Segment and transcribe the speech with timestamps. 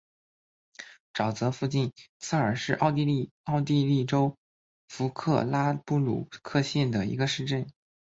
[1.13, 4.35] 沼泽附近策尔是奥地利上奥地利州
[4.89, 7.71] 弗克拉布鲁克县的一个市镇。